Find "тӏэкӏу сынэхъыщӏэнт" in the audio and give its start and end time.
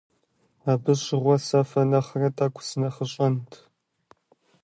2.37-3.51